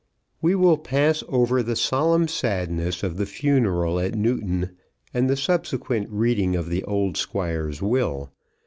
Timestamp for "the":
1.61-1.75, 3.17-3.27, 5.29-5.37, 6.69-6.83